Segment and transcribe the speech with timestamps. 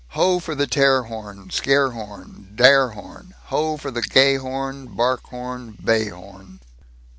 [0.17, 5.27] Ho for the tear horn, scare horn, dare horn, Ho for the gay horn, bark
[5.27, 6.59] horn, bay horn.